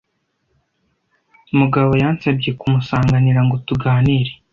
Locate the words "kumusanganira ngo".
2.59-3.55